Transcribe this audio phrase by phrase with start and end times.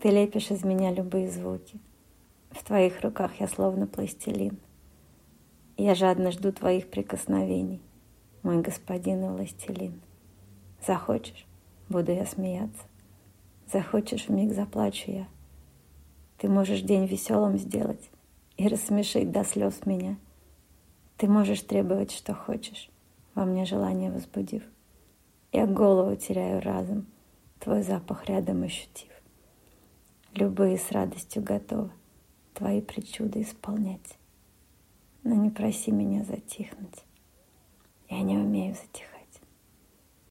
[0.00, 1.76] Ты лепишь из меня любые звуки.
[2.52, 4.56] В твоих руках я словно пластилин.
[5.76, 7.82] Я жадно жду твоих прикосновений,
[8.44, 10.00] мой господин и властелин.
[10.86, 11.46] Захочешь,
[11.88, 12.84] буду я смеяться.
[13.72, 15.28] Захочешь, вмиг заплачу я.
[16.36, 18.08] Ты можешь день веселым сделать
[18.56, 20.16] и рассмешить до слез меня.
[21.16, 22.88] Ты можешь требовать, что хочешь,
[23.34, 24.62] во мне желание возбудив.
[25.50, 27.08] Я голову теряю разом,
[27.58, 29.17] твой запах рядом ощутив.
[30.34, 31.90] Любые с радостью готовы
[32.54, 34.18] твои причуды исполнять.
[35.24, 37.04] Но не проси меня затихнуть.
[38.08, 39.07] Я не умею затихать.